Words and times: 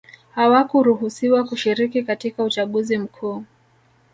hawakuruhusiwa 0.35 1.43
kushiriki 1.43 2.03
katika 2.03 2.43
uchaguzi 2.43 2.97
mkuu 2.97 3.43